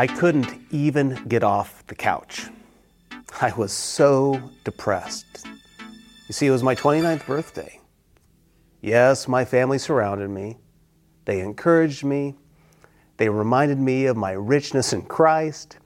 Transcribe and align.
I 0.00 0.06
couldn't 0.06 0.58
even 0.70 1.26
get 1.28 1.44
off 1.44 1.86
the 1.86 1.94
couch. 1.94 2.46
I 3.38 3.52
was 3.52 3.70
so 3.70 4.40
depressed. 4.64 5.46
You 6.26 6.32
see, 6.32 6.46
it 6.46 6.50
was 6.50 6.62
my 6.62 6.74
29th 6.74 7.26
birthday. 7.26 7.78
Yes, 8.80 9.28
my 9.28 9.44
family 9.44 9.76
surrounded 9.76 10.30
me. 10.30 10.56
They 11.26 11.40
encouraged 11.40 12.02
me. 12.02 12.34
They 13.18 13.28
reminded 13.28 13.78
me 13.78 14.06
of 14.06 14.16
my 14.16 14.30
richness 14.30 14.94
in 14.94 15.02
Christ. 15.02 15.76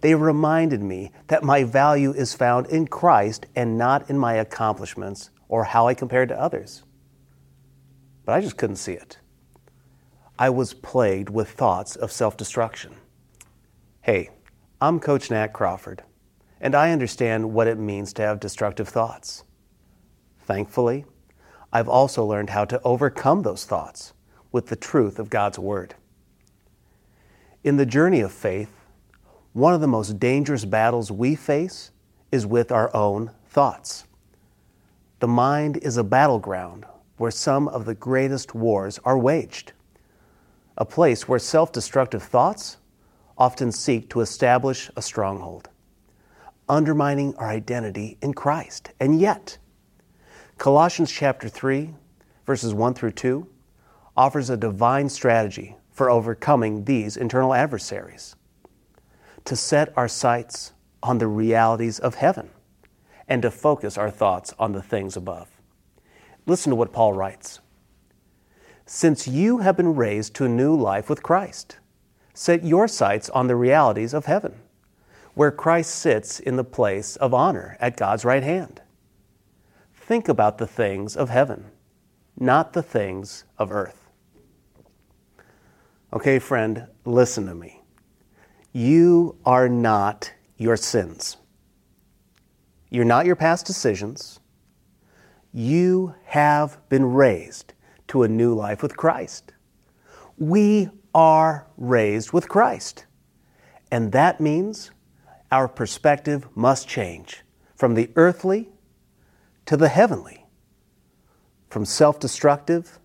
They 0.00 0.14
reminded 0.14 0.80
me 0.80 1.12
that 1.26 1.44
my 1.44 1.62
value 1.62 2.14
is 2.14 2.32
found 2.32 2.68
in 2.68 2.86
Christ 2.86 3.44
and 3.54 3.76
not 3.76 4.08
in 4.08 4.16
my 4.16 4.32
accomplishments 4.32 5.28
or 5.50 5.64
how 5.64 5.88
I 5.88 5.92
compared 5.92 6.30
to 6.30 6.40
others. 6.40 6.84
But 8.24 8.32
I 8.32 8.40
just 8.40 8.56
couldn't 8.56 8.76
see 8.76 8.94
it. 8.94 9.18
I 10.38 10.48
was 10.48 10.72
plagued 10.72 11.28
with 11.28 11.50
thoughts 11.50 11.96
of 11.96 12.10
self 12.10 12.38
destruction. 12.38 12.94
Hey, 14.04 14.30
I'm 14.80 14.98
Coach 14.98 15.30
Nat 15.30 15.52
Crawford, 15.52 16.02
and 16.60 16.74
I 16.74 16.90
understand 16.90 17.52
what 17.52 17.68
it 17.68 17.78
means 17.78 18.12
to 18.14 18.22
have 18.22 18.40
destructive 18.40 18.88
thoughts. 18.88 19.44
Thankfully, 20.40 21.04
I've 21.72 21.88
also 21.88 22.24
learned 22.24 22.50
how 22.50 22.64
to 22.64 22.82
overcome 22.82 23.42
those 23.42 23.64
thoughts 23.64 24.12
with 24.50 24.66
the 24.66 24.74
truth 24.74 25.20
of 25.20 25.30
God's 25.30 25.56
Word. 25.56 25.94
In 27.62 27.76
the 27.76 27.86
journey 27.86 28.20
of 28.22 28.32
faith, 28.32 28.72
one 29.52 29.72
of 29.72 29.80
the 29.80 29.86
most 29.86 30.18
dangerous 30.18 30.64
battles 30.64 31.12
we 31.12 31.36
face 31.36 31.92
is 32.32 32.44
with 32.44 32.72
our 32.72 32.92
own 32.96 33.30
thoughts. 33.46 34.02
The 35.20 35.28
mind 35.28 35.76
is 35.76 35.96
a 35.96 36.02
battleground 36.02 36.86
where 37.18 37.30
some 37.30 37.68
of 37.68 37.84
the 37.84 37.94
greatest 37.94 38.52
wars 38.52 38.98
are 39.04 39.16
waged, 39.16 39.74
a 40.76 40.84
place 40.84 41.28
where 41.28 41.38
self 41.38 41.70
destructive 41.70 42.24
thoughts 42.24 42.78
often 43.36 43.72
seek 43.72 44.08
to 44.10 44.20
establish 44.20 44.90
a 44.96 45.02
stronghold, 45.02 45.68
undermining 46.68 47.34
our 47.36 47.48
identity 47.48 48.18
in 48.22 48.34
Christ. 48.34 48.90
And 49.00 49.20
yet, 49.20 49.58
Colossians 50.58 51.10
chapter 51.10 51.48
3, 51.48 51.94
verses 52.46 52.74
1 52.74 52.94
through 52.94 53.12
2, 53.12 53.46
offers 54.16 54.50
a 54.50 54.56
divine 54.56 55.08
strategy 55.08 55.76
for 55.90 56.10
overcoming 56.10 56.84
these 56.84 57.16
internal 57.16 57.54
adversaries 57.54 58.36
to 59.44 59.56
set 59.56 59.92
our 59.96 60.08
sights 60.08 60.72
on 61.02 61.18
the 61.18 61.26
realities 61.26 61.98
of 61.98 62.14
heaven 62.14 62.50
and 63.28 63.42
to 63.42 63.50
focus 63.50 63.98
our 63.98 64.10
thoughts 64.10 64.54
on 64.58 64.72
the 64.72 64.82
things 64.82 65.16
above. 65.16 65.48
Listen 66.46 66.70
to 66.70 66.76
what 66.76 66.92
Paul 66.92 67.12
writes 67.12 67.60
Since 68.86 69.26
you 69.26 69.58
have 69.58 69.76
been 69.76 69.94
raised 69.94 70.34
to 70.34 70.44
a 70.44 70.48
new 70.48 70.76
life 70.76 71.08
with 71.08 71.22
Christ, 71.22 71.78
Set 72.34 72.64
your 72.64 72.88
sights 72.88 73.28
on 73.30 73.46
the 73.46 73.56
realities 73.56 74.14
of 74.14 74.26
heaven, 74.26 74.54
where 75.34 75.50
Christ 75.50 75.94
sits 75.94 76.40
in 76.40 76.56
the 76.56 76.64
place 76.64 77.16
of 77.16 77.34
honor 77.34 77.76
at 77.80 77.96
God's 77.96 78.24
right 78.24 78.42
hand. 78.42 78.80
Think 79.94 80.28
about 80.28 80.58
the 80.58 80.66
things 80.66 81.16
of 81.16 81.30
heaven, 81.30 81.66
not 82.38 82.72
the 82.72 82.82
things 82.82 83.44
of 83.58 83.70
earth. 83.70 84.08
Okay, 86.12 86.38
friend, 86.38 86.86
listen 87.04 87.46
to 87.46 87.54
me. 87.54 87.82
You 88.72 89.36
are 89.44 89.68
not 89.68 90.32
your 90.56 90.76
sins. 90.76 91.36
You're 92.90 93.04
not 93.04 93.26
your 93.26 93.36
past 93.36 93.66
decisions. 93.66 94.40
You 95.52 96.14
have 96.24 96.78
been 96.88 97.12
raised 97.12 97.74
to 98.08 98.22
a 98.22 98.28
new 98.28 98.54
life 98.54 98.82
with 98.82 98.96
Christ. 98.96 99.52
We 100.36 100.90
are 101.14 101.66
raised 101.76 102.32
with 102.32 102.48
Christ. 102.48 103.06
And 103.90 104.12
that 104.12 104.40
means 104.40 104.90
our 105.50 105.68
perspective 105.68 106.46
must 106.54 106.88
change 106.88 107.42
from 107.76 107.94
the 107.94 108.10
earthly 108.16 108.70
to 109.66 109.76
the 109.76 109.88
heavenly, 109.88 110.46
from 111.68 111.84
self 111.84 112.18
destructive 112.18 112.98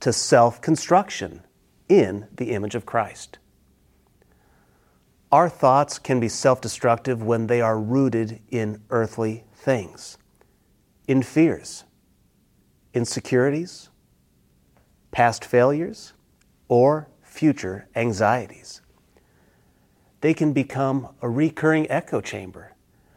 to 0.00 0.12
self 0.12 0.60
construction 0.60 1.42
in 1.88 2.26
the 2.34 2.52
image 2.52 2.74
of 2.74 2.86
Christ. 2.86 3.38
Our 5.30 5.48
thoughts 5.48 5.98
can 5.98 6.18
be 6.18 6.28
self 6.28 6.60
destructive 6.60 7.22
when 7.22 7.46
they 7.46 7.60
are 7.60 7.78
rooted 7.78 8.40
in 8.50 8.82
earthly 8.90 9.44
things, 9.54 10.18
in 11.06 11.22
fears, 11.22 11.84
insecurities, 12.94 13.90
past 15.12 15.44
failures, 15.44 16.14
or 16.68 17.08
future 17.30 17.88
anxieties. 17.94 18.82
They 20.20 20.34
can 20.34 20.52
become 20.52 21.08
a 21.22 21.28
recurring 21.28 21.90
echo 21.90 22.20
chamber 22.20 22.74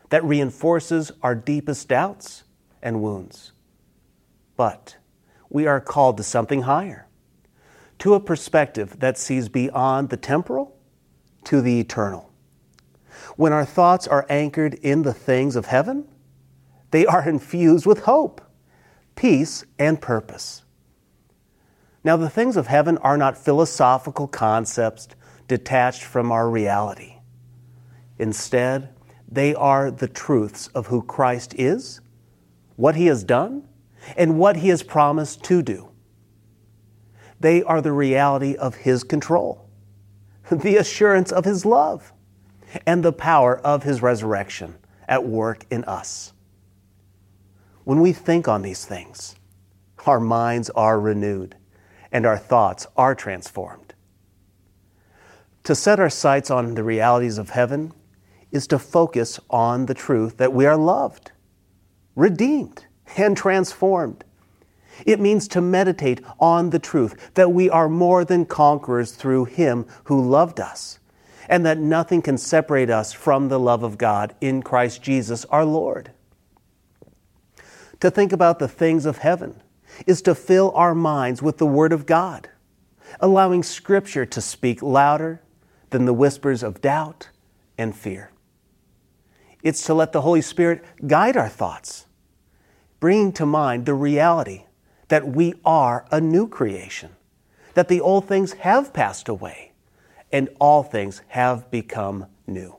that 0.10 0.24
reinforces 0.24 1.12
our 1.22 1.36
deepest 1.36 1.90
doubts 1.90 2.44
and 2.82 3.02
wounds. 3.02 3.52
But 4.56 4.98
we 5.50 5.66
are 5.66 5.82
called 5.82 6.18
to 6.18 6.24
something 6.24 6.62
higher, 6.62 7.08
to 8.00 8.14
a 8.14 8.20
perspective 8.20 9.00
that 9.00 9.18
sees 9.18 9.50
beyond 9.50 10.10
the 10.10 10.18
temporal 10.18 10.78
to 11.46 11.62
the 11.62 11.80
eternal. 11.80 12.32
When 13.36 13.52
our 13.52 13.66
thoughts 13.66 14.08
are 14.08 14.26
anchored 14.30 14.76
in 14.76 15.02
the 15.02 15.14
things 15.14 15.56
of 15.56 15.66
heaven, 15.66 16.08
they 16.92 17.06
are 17.06 17.28
infused 17.28 17.86
with 17.86 18.04
hope, 18.04 18.42
peace, 19.16 19.66
and 19.80 20.00
purpose. 20.00 20.63
Now, 22.04 22.18
the 22.18 22.30
things 22.30 22.58
of 22.58 22.68
heaven 22.68 22.98
are 22.98 23.18
not 23.18 23.38
philosophical 23.38 24.28
concepts 24.28 25.08
detached 25.48 26.04
from 26.04 26.32
our 26.32 26.50
reality. 26.50 27.16
Instead, 28.20 28.90
they 29.32 29.56
are 29.56 29.90
the 29.90 30.08
truths 30.08 30.68
of 30.68 30.88
who 30.88 31.02
Christ 31.02 31.56
is, 31.58 32.02
what 32.76 32.96
he 32.96 33.06
has 33.06 33.24
done, 33.24 33.68
and 34.18 34.38
what 34.38 34.58
he 34.58 34.68
has 34.68 34.84
promised 34.84 35.44
to 35.44 35.62
do. 35.62 35.90
They 37.40 37.64
are 37.64 37.82
the 37.82 37.94
reality 37.94 38.56
of 38.56 38.76
his 38.76 39.04
control, 39.04 39.70
the 40.52 40.76
assurance 40.76 41.32
of 41.32 41.46
his 41.46 41.66
love, 41.66 42.12
and 42.86 43.04
the 43.04 43.14
power 43.14 43.60
of 43.60 43.84
his 43.84 44.02
resurrection 44.02 44.76
at 45.08 45.26
work 45.26 45.66
in 45.70 45.84
us. 45.86 46.34
When 47.86 48.02
we 48.02 48.14
think 48.14 48.48
on 48.48 48.62
these 48.62 48.86
things, 48.86 49.36
our 50.06 50.20
minds 50.20 50.70
are 50.72 51.00
renewed 51.00 51.56
and 52.14 52.28
our 52.28 52.38
thoughts 52.38 52.86
are 52.96 53.16
transformed. 53.16 53.96
To 55.64 55.76
set 55.76 56.00
our 56.00 56.10
sights 56.10 56.52
on 56.52 56.76
the 56.76 56.84
realities 56.84 57.40
of 57.40 57.50
heaven 57.50 57.92
is 58.52 58.68
to 58.68 58.78
focus 58.78 59.40
on 59.50 59.88
the 59.88 59.96
truth 59.96 60.38
that 60.38 60.54
we 60.54 60.66
are 60.68 60.78
loved, 60.78 61.32
redeemed, 62.16 62.86
and 63.18 63.36
transformed. 63.36 64.24
It 65.08 65.20
means 65.20 65.48
to 65.50 65.62
meditate 65.62 66.22
on 66.40 66.70
the 66.70 66.80
truth 66.80 67.32
that 67.34 67.52
we 67.52 67.68
are 67.70 67.90
more 67.90 68.24
than 68.24 68.46
conquerors 68.46 69.14
through 69.14 69.46
Him 69.46 69.88
who 70.04 70.22
loved 70.22 70.60
us, 70.60 71.00
and 71.50 71.66
that 71.66 71.80
nothing 71.80 72.22
can 72.22 72.38
separate 72.38 72.92
us 72.92 73.12
from 73.12 73.48
the 73.48 73.60
love 73.60 73.82
of 73.82 73.98
God 73.98 74.36
in 74.40 74.62
Christ 74.62 75.02
Jesus 75.02 75.46
our 75.46 75.66
Lord. 75.66 76.12
To 78.02 78.12
think 78.12 78.32
about 78.32 78.60
the 78.60 78.68
things 78.68 79.08
of 79.08 79.18
heaven 79.18 79.63
is 80.06 80.22
to 80.24 80.36
fill 80.36 80.72
our 80.76 80.96
minds 80.96 81.42
with 81.42 81.58
the 81.58 81.66
Word 81.66 81.94
of 81.94 82.06
God, 82.06 82.50
allowing 83.20 83.64
Scripture 83.64 84.26
to 84.26 84.42
speak 84.42 84.82
louder 84.82 85.42
than 85.90 86.06
the 86.06 86.14
whispers 86.14 86.64
of 86.64 86.82
doubt 86.82 87.30
and 87.78 87.96
fear. 87.96 88.32
It's 89.62 89.86
to 89.86 89.94
let 89.94 90.12
the 90.12 90.22
Holy 90.22 90.42
Spirit 90.42 90.84
guide 91.08 91.38
our 91.38 91.50
thoughts, 91.50 92.06
bringing 93.00 93.32
to 93.34 93.46
mind 93.46 93.86
the 93.86 93.94
reality 93.94 94.66
that 95.08 95.28
we 95.28 95.54
are 95.64 96.06
a 96.12 96.20
new 96.20 96.48
creation, 96.48 97.12
that 97.74 97.88
the 97.88 98.02
old 98.02 98.28
things 98.28 98.54
have 98.54 98.94
passed 98.94 99.30
away, 99.30 99.72
and 100.32 100.50
all 100.60 100.84
things 100.84 101.22
have 101.30 101.70
become 101.72 102.26
new. 102.48 102.76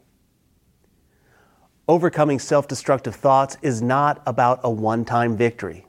Overcoming 1.86 2.38
self 2.38 2.66
destructive 2.66 3.14
thoughts 3.14 3.56
is 3.62 3.82
not 3.82 4.22
about 4.26 4.60
a 4.64 4.70
one 4.70 5.04
time 5.04 5.36
victory. 5.36 5.86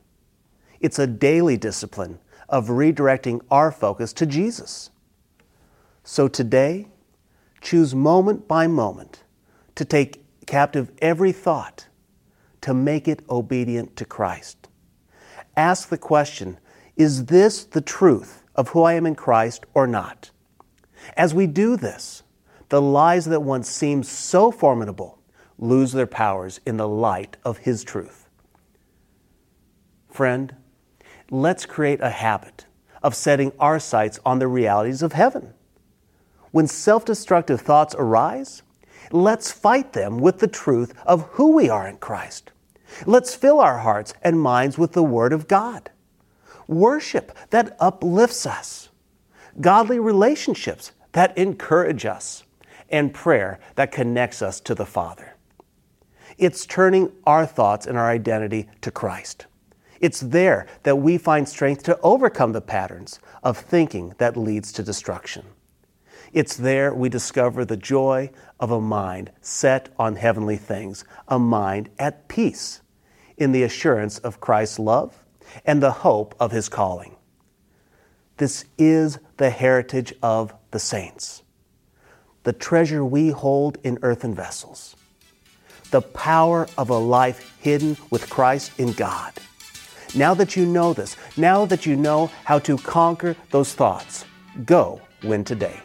It's 0.79 0.99
a 0.99 1.07
daily 1.07 1.57
discipline 1.57 2.19
of 2.49 2.67
redirecting 2.67 3.41
our 3.49 3.71
focus 3.71 4.13
to 4.13 4.25
Jesus. 4.25 4.91
So 6.03 6.27
today, 6.27 6.87
choose 7.61 7.95
moment 7.95 8.47
by 8.47 8.67
moment 8.67 9.23
to 9.75 9.85
take 9.85 10.23
captive 10.45 10.91
every 10.99 11.31
thought 11.31 11.87
to 12.61 12.73
make 12.73 13.07
it 13.07 13.21
obedient 13.29 13.95
to 13.95 14.05
Christ. 14.05 14.69
Ask 15.57 15.89
the 15.89 15.97
question 15.97 16.59
Is 16.95 17.25
this 17.25 17.63
the 17.63 17.81
truth 17.81 18.43
of 18.55 18.69
who 18.69 18.83
I 18.83 18.93
am 18.93 19.05
in 19.05 19.15
Christ 19.15 19.65
or 19.73 19.87
not? 19.87 20.31
As 21.17 21.33
we 21.33 21.47
do 21.47 21.75
this, 21.75 22.23
the 22.69 22.81
lies 22.81 23.25
that 23.25 23.41
once 23.41 23.69
seemed 23.69 24.05
so 24.05 24.51
formidable 24.51 25.19
lose 25.57 25.91
their 25.91 26.07
powers 26.07 26.59
in 26.65 26.77
the 26.77 26.87
light 26.87 27.37
of 27.43 27.59
His 27.59 27.83
truth. 27.83 28.29
Friend, 30.09 30.55
let's 31.29 31.65
create 31.65 32.01
a 32.01 32.09
habit 32.09 32.65
of 33.01 33.15
setting 33.15 33.51
our 33.59 33.79
sights 33.79 34.19
on 34.25 34.39
the 34.39 34.47
realities 34.47 35.01
of 35.01 35.13
heaven. 35.13 35.53
When 36.51 36.67
self 36.67 37.05
destructive 37.05 37.61
thoughts 37.61 37.95
arise, 37.97 38.63
let's 39.11 39.51
fight 39.51 39.93
them 39.93 40.19
with 40.19 40.39
the 40.39 40.47
truth 40.47 40.93
of 41.05 41.23
who 41.33 41.51
we 41.51 41.69
are 41.69 41.87
in 41.87 41.97
Christ. 41.97 42.51
Let's 43.05 43.35
fill 43.35 43.59
our 43.59 43.79
hearts 43.79 44.13
and 44.21 44.39
minds 44.39 44.77
with 44.77 44.93
the 44.93 45.03
Word 45.03 45.33
of 45.33 45.47
God. 45.47 45.91
Worship 46.67 47.35
that 47.49 47.75
uplifts 47.79 48.45
us, 48.45 48.89
godly 49.59 49.99
relationships 49.99 50.91
that 51.11 51.37
encourage 51.37 52.05
us, 52.05 52.43
and 52.89 53.13
prayer 53.13 53.59
that 53.75 53.91
connects 53.91 54.41
us 54.41 54.59
to 54.61 54.75
the 54.75 54.85
Father. 54.85 55.35
It's 56.37 56.65
turning 56.65 57.11
our 57.25 57.45
thoughts 57.45 57.85
and 57.85 57.97
our 57.97 58.09
identity 58.09 58.67
to 58.81 58.91
Christ. 58.91 59.45
It's 59.99 60.19
there 60.19 60.67
that 60.83 60.97
we 60.97 61.17
find 61.17 61.47
strength 61.47 61.83
to 61.83 61.99
overcome 62.01 62.51
the 62.51 62.61
patterns 62.61 63.19
of 63.43 63.57
thinking 63.57 64.13
that 64.17 64.37
leads 64.37 64.71
to 64.73 64.83
destruction. 64.83 65.45
It's 66.33 66.57
there 66.57 66.93
we 66.93 67.07
discover 67.07 67.63
the 67.63 67.77
joy 67.77 68.29
of 68.59 68.71
a 68.71 68.81
mind 68.81 69.31
set 69.41 69.89
on 69.97 70.17
heavenly 70.17 70.57
things, 70.57 71.05
a 71.27 71.39
mind 71.39 71.89
at 71.97 72.27
peace 72.27 72.81
in 73.37 73.51
the 73.51 73.63
assurance 73.63 74.17
of 74.19 74.41
Christ's 74.41 74.79
love 74.79 75.23
and 75.65 75.81
the 75.81 75.91
hope 75.91 76.35
of 76.39 76.51
his 76.51 76.67
calling. 76.67 77.15
This 78.37 78.65
is 78.77 79.19
the 79.37 79.49
heritage 79.49 80.13
of 80.21 80.53
the 80.71 80.79
saints, 80.79 81.43
the 82.43 82.51
treasure 82.51 83.05
we 83.05 83.29
hold 83.29 83.77
in 83.83 83.97
earthen 84.01 84.35
vessels, 84.35 84.97
the 85.91 86.01
power 86.01 86.67
of 86.77 86.89
a 86.89 86.97
life 86.97 87.57
hidden 87.61 87.95
with 88.09 88.29
Christ 88.29 88.77
in 88.77 88.91
God. 88.91 89.31
Now 90.13 90.33
that 90.35 90.55
you 90.55 90.65
know 90.65 90.93
this, 90.93 91.15
now 91.37 91.65
that 91.65 91.85
you 91.85 91.95
know 91.95 92.29
how 92.43 92.59
to 92.59 92.77
conquer 92.77 93.35
those 93.49 93.73
thoughts, 93.73 94.25
go 94.65 95.01
win 95.23 95.43
today. 95.43 95.81